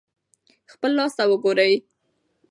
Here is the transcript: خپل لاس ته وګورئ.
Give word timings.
خپل 0.71 0.91
لاس 0.97 1.13
ته 1.17 1.23
وګورئ. 1.31 1.73